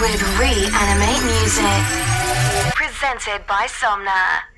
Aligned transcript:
with 0.00 0.22
Reanimate 0.38 1.24
Music. 1.24 1.82
Presented 2.74 3.44
by 3.46 3.66
Somna. 3.66 4.57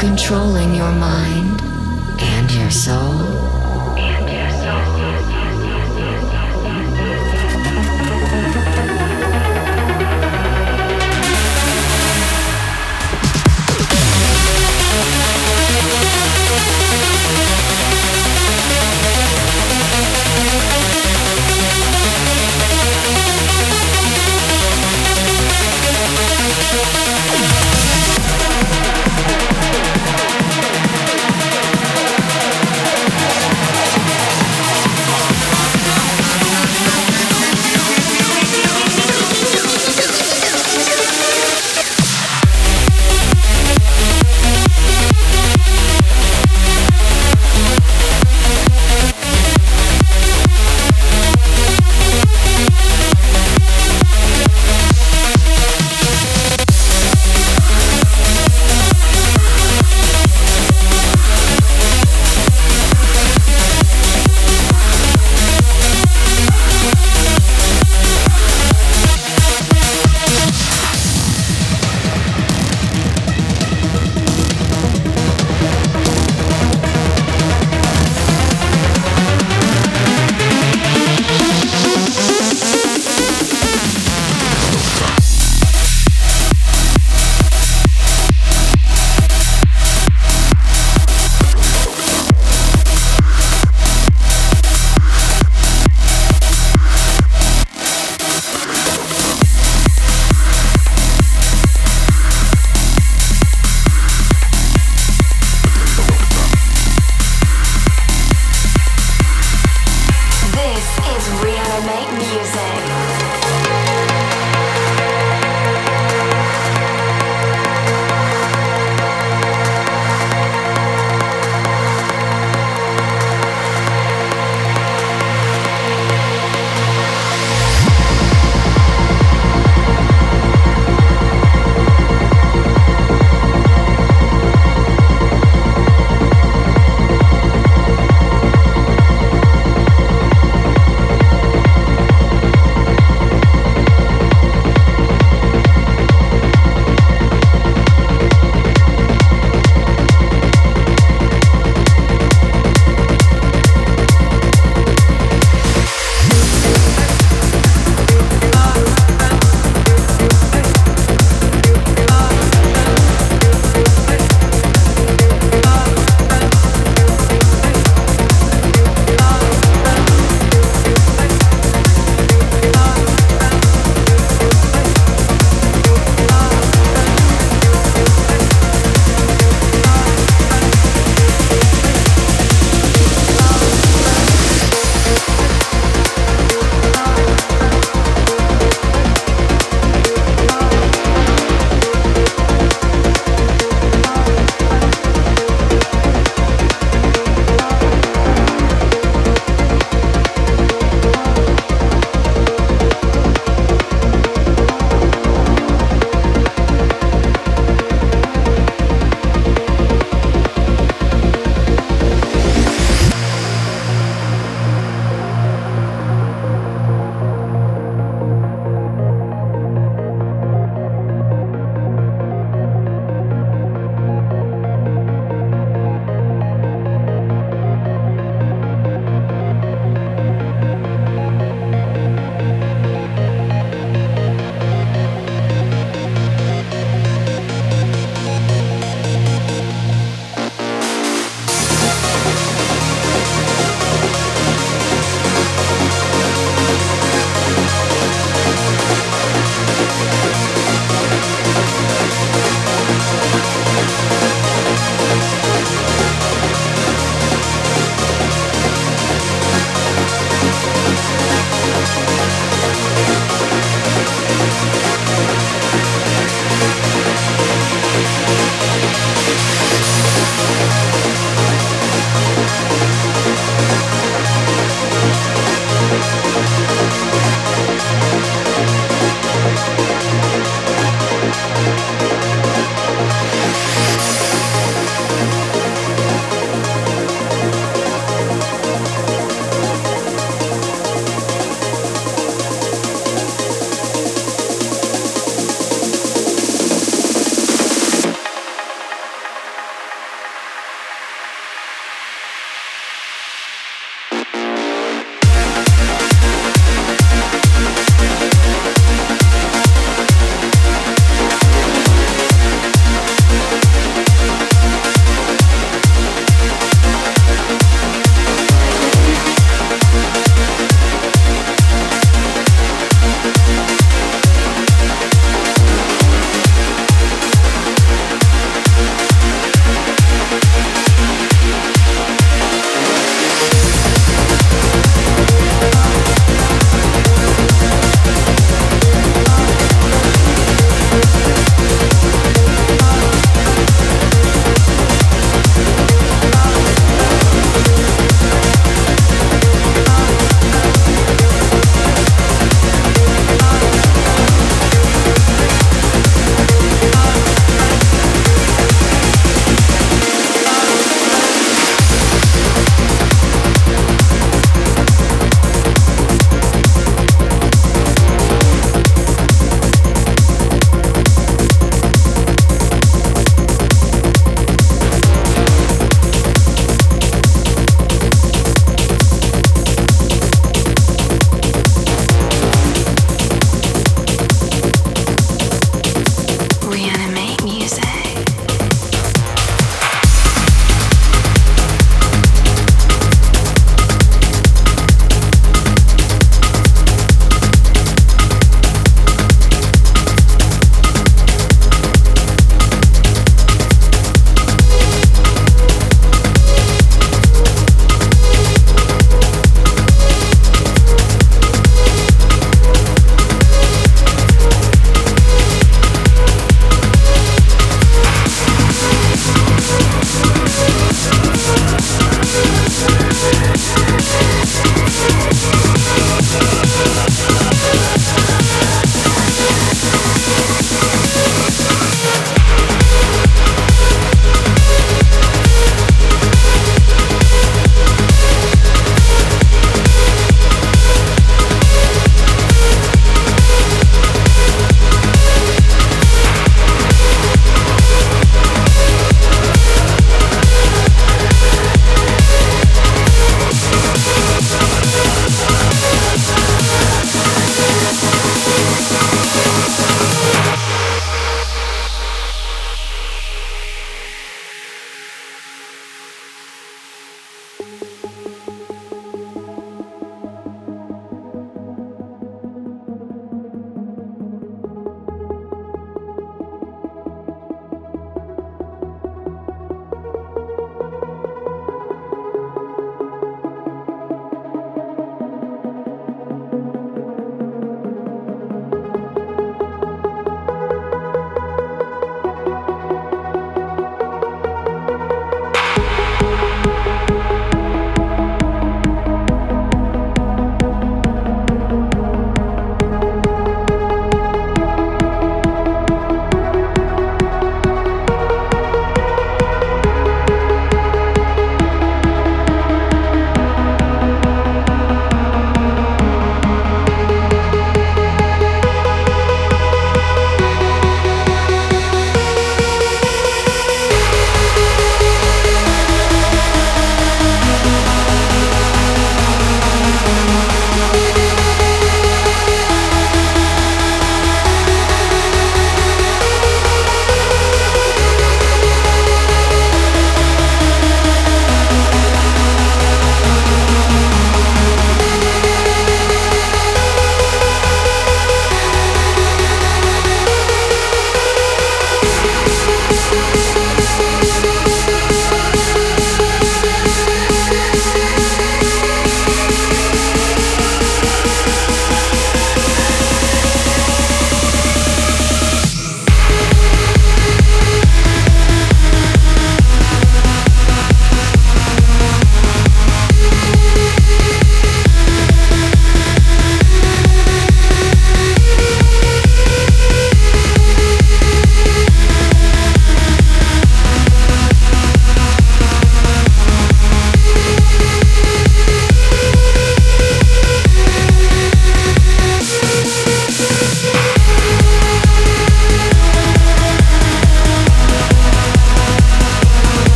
controlling 0.00 0.74
your 0.74 0.90
mind 0.92 1.60
and 2.20 2.50
your 2.52 2.70
soul. 2.70 3.39